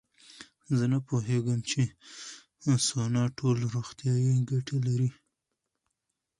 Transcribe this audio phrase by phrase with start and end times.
[0.77, 1.81] زه نه پوهېږم چې
[2.87, 5.09] سونا ټول روغتیایي ګټې لري.